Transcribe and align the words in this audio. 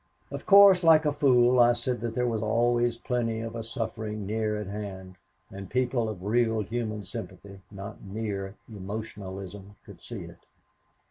Of 0.31 0.47
course, 0.47 0.83
like 0.83 1.05
a 1.05 1.11
fool, 1.11 1.59
I 1.59 1.73
said 1.73 2.01
that 2.01 2.15
there 2.15 2.25
was 2.27 2.41
always 2.41 2.97
plenty 2.97 3.39
of 3.41 3.55
a 3.55 3.61
suffering 3.61 4.25
near 4.25 4.57
at 4.57 4.65
hand, 4.65 5.17
and 5.51 5.69
people 5.69 6.09
of 6.09 6.23
real 6.23 6.61
human 6.61 7.05
sympathy, 7.05 7.59
not 7.69 8.01
mere 8.01 8.55
emotionalism, 8.67 9.75
could 9.85 10.01
see 10.01 10.23
it. 10.23 10.39